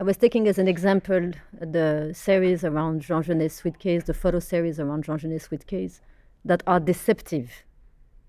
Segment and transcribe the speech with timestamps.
[0.00, 4.78] I was taking as an example the series around Jean Genet Suitcase, the photo series
[4.78, 6.00] around Jean Genet Suitcase,
[6.44, 7.50] that are deceptive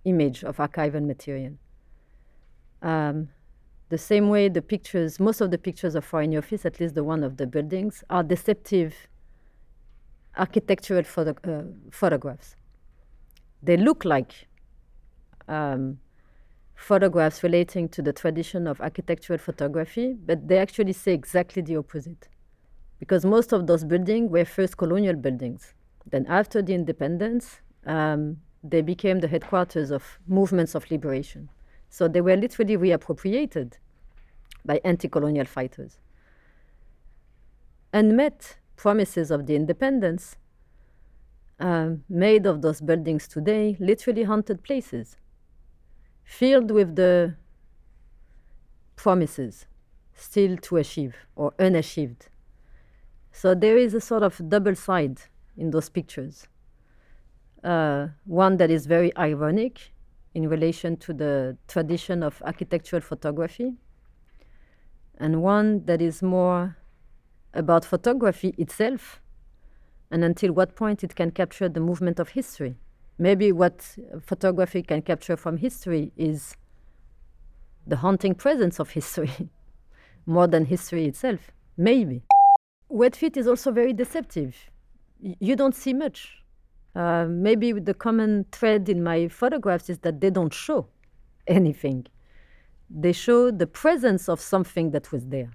[0.03, 1.53] image of archival material.
[2.81, 3.29] Um,
[3.89, 7.03] the same way the pictures, most of the pictures of Foreign Office, at least the
[7.03, 8.95] one of the buildings, are deceptive
[10.37, 12.55] architectural photo, uh, photographs.
[13.61, 14.47] They look like
[15.47, 15.99] um,
[16.79, 22.29] photographs relating to the tradition of architectural photography, but they actually say exactly the opposite.
[22.99, 25.73] Because most of those buildings were first colonial buildings.
[26.09, 31.49] Then, after the independence, um, they became the headquarters of movements of liberation.
[31.89, 33.73] So they were literally reappropriated
[34.65, 35.99] by anti colonial fighters.
[37.93, 40.37] Unmet promises of the independence
[41.59, 45.17] um, made of those buildings today literally haunted places
[46.29, 47.33] filled with the
[48.95, 49.65] promises
[50.13, 52.29] still to achieve or unachieved.
[53.31, 55.21] So there is a sort of double side
[55.57, 56.47] in those pictures.
[57.63, 59.91] Uh, one that is very ironic
[60.35, 63.73] in relation to the tradition of architectural photography,
[65.17, 66.77] and one that is more
[67.55, 69.19] about photography itself
[70.11, 72.75] and until what point it can capture the movement of history
[73.19, 76.55] maybe what photography can capture from history is
[77.85, 79.49] the haunting presence of history
[80.25, 81.51] more than history itself.
[81.77, 82.23] Maybe.
[82.87, 84.55] Wet feet is also very deceptive.
[85.21, 86.43] You don't see much.
[86.95, 90.87] Uh, maybe the common thread in my photographs is that they don't show
[91.47, 92.07] anything.
[92.89, 95.51] They show the presence of something that was there.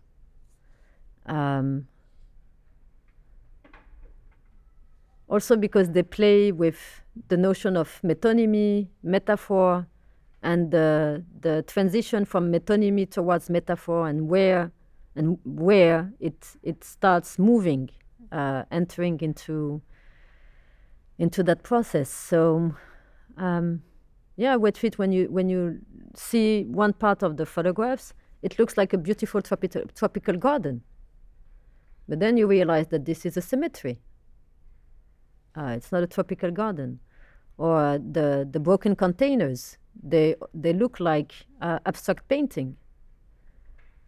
[1.27, 1.89] Um,
[5.28, 9.87] also because they play with the notion of metonymy, metaphor,
[10.43, 14.73] and the, the transition from metonymy towards metaphor and where
[15.17, 17.89] and where it it starts moving,
[18.33, 19.81] uh, entering into
[21.19, 22.11] into that process.
[22.11, 22.75] So,
[23.37, 23.83] um,
[24.37, 24.99] yeah, wet feet.
[24.99, 25.78] When you when you
[26.17, 28.12] see one part of the photographs,
[28.43, 30.83] it looks like a beautiful tropical tropical garden.
[32.09, 34.00] But then you realize that this is a cemetery.
[35.56, 36.99] Uh, it's not a tropical garden.
[37.56, 42.76] Or the, the broken containers, they, they look like uh, abstract painting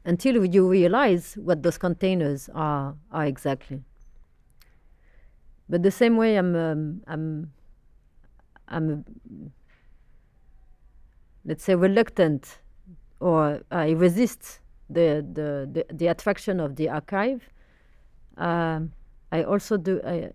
[0.05, 3.83] until you realize what those containers are, are exactly.
[5.69, 7.53] But the same way I'm, um, I'm,
[8.69, 9.05] I'm,
[11.45, 12.59] let's say, reluctant
[13.19, 17.43] or I resist the, the, the, the attraction of the archive,
[18.37, 18.93] um,
[19.33, 20.31] I also do, I,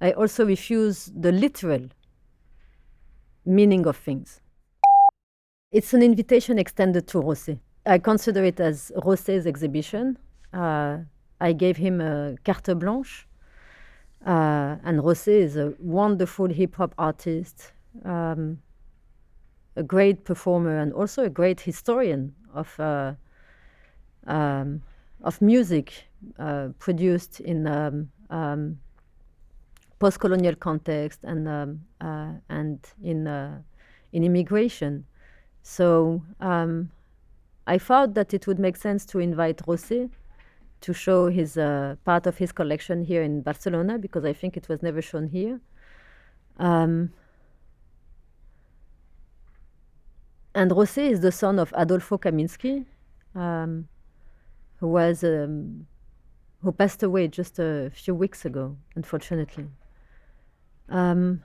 [0.00, 1.88] I also refuse the literal
[3.46, 4.40] meaning of things.
[5.72, 7.58] It's an invitation extended to Rocé.
[7.86, 10.18] I consider it as Rocé's exhibition.
[10.52, 10.98] Uh,
[11.40, 13.26] I gave him a carte blanche.
[14.24, 17.72] Uh, and Rocé is a wonderful hip hop artist,
[18.04, 18.58] um,
[19.76, 23.12] a great performer, and also a great historian of, uh,
[24.26, 24.82] um,
[25.22, 25.92] of music
[26.38, 28.78] uh, produced in um, um
[29.98, 33.60] post-colonial context and um, uh, and in uh,
[34.12, 35.04] in immigration.
[35.62, 36.90] So um,
[37.66, 40.10] I thought that it would make sense to invite Rocé
[40.82, 44.68] to show his uh, part of his collection here in Barcelona because I think it
[44.68, 45.60] was never shown here.
[46.58, 47.12] Um,
[50.54, 52.86] and Rocé is the son of Adolfo Kaminsky,
[53.34, 53.88] um,
[54.78, 55.86] who was um,
[56.62, 59.68] who passed away just a few weeks ago, unfortunately
[60.88, 61.42] um,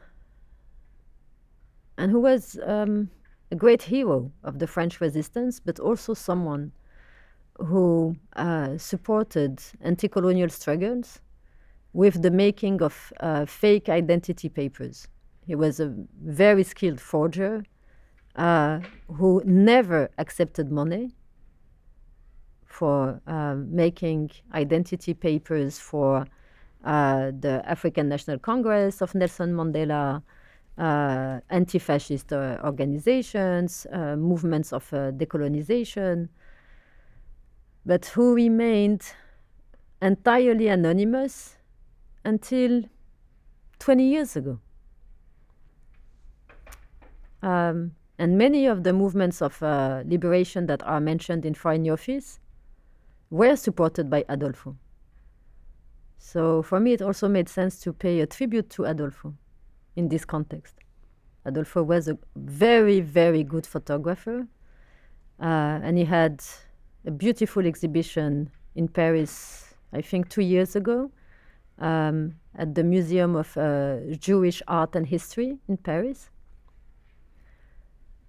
[1.98, 3.10] and who was um,
[3.52, 6.72] a great hero of the French resistance, but also someone
[7.58, 11.22] who uh, supported anti colonial struggles
[11.94, 15.08] with the making of uh, fake identity papers.
[15.46, 15.94] He was a
[16.24, 17.64] very skilled forger
[18.36, 21.14] uh, who never accepted money
[22.66, 26.26] for uh, making identity papers for
[26.84, 30.24] uh, the African National Congress of Nelson Mandela,
[30.78, 36.30] uh, anti fascist uh, organizations, uh, movements of uh, decolonization,
[37.86, 39.04] but who remained
[40.02, 41.58] entirely anonymous
[42.26, 42.84] until
[43.80, 44.60] 20 years ago.
[47.44, 52.40] Um, and many of the movements of uh, liberation that are mentioned in Foreign Office
[53.32, 54.78] were supported by Adolfo.
[56.24, 59.34] So for me, it also made sense to pay a tribute to Adolfo
[59.96, 60.76] in this context.
[61.46, 64.48] Adolfo was a very, very good photographer,
[65.42, 66.44] uh, and he had
[67.06, 71.12] a beautiful exhibition in Paris, I think two years ago,
[71.80, 76.30] um, at the Museum of uh, Jewish Art and History in Paris.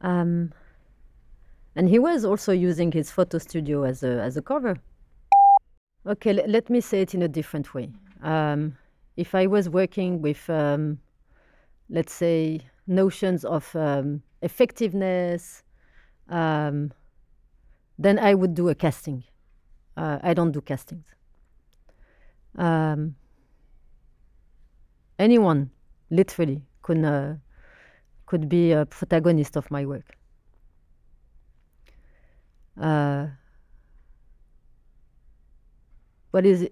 [0.00, 0.52] Um,
[1.76, 4.78] and he was also using his photo studio as a, as a cover.
[6.04, 7.90] Okay, l- let me say it in a different way.
[8.22, 8.76] Um,
[9.16, 10.98] if I was working with, um,
[11.88, 15.62] let's say, notions of um, effectiveness,
[16.28, 16.92] um,
[17.98, 19.22] then I would do a casting.
[19.96, 21.04] Uh, I don't do castings.
[22.56, 23.14] Um,
[25.18, 25.70] anyone,
[26.10, 27.34] literally, could, uh,
[28.26, 30.16] could be a protagonist of my work.
[32.80, 33.26] Uh,
[36.32, 36.68] what is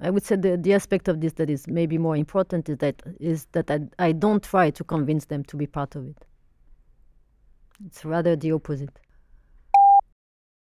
[0.00, 3.02] I would say the, the aspect of this that is maybe more important is that
[3.20, 6.24] is that I, I don't try to convince them to be part of it.
[7.86, 8.98] It's rather the opposite.